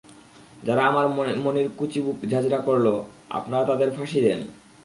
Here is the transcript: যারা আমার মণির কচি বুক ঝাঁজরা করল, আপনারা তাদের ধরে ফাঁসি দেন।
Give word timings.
যারা 0.63 0.83
আমার 0.85 1.05
মণির 1.45 1.69
কচি 1.77 1.99
বুক 2.01 2.17
ঝাঁজরা 2.31 2.59
করল, 2.67 2.87
আপনারা 3.29 3.63
তাদের 3.65 3.89
ধরে 3.89 3.97
ফাঁসি 3.97 4.19
দেন। 4.21 4.39